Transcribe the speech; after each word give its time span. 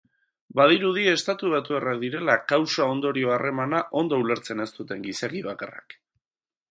Badirudi 0.59 1.01
estatubatuarrak 1.09 1.99
direla 2.03 2.37
kausa-ondorio 2.53 3.33
harremana 3.35 3.81
ondo 4.01 4.19
ulertzen 4.25 4.65
ez 4.65 4.69
duten 4.79 5.05
gizaki 5.05 5.43
bakarrak. 5.51 5.97